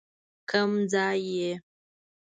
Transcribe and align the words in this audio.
کيم 0.49 0.71
ځي 0.91 1.19
ئې 1.37 1.51